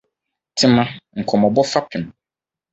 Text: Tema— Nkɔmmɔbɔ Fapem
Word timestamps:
Tema— 0.59 0.83
Nkɔmmɔbɔ 1.19 1.61
Fapem 1.71 2.05